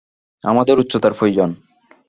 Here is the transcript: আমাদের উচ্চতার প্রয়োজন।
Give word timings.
আমাদের 0.43 0.75
উচ্চতার 0.79 1.13
প্রয়োজন। 1.13 1.49